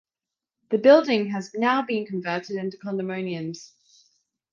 [0.71, 3.69] The building has now been converted into condominiums.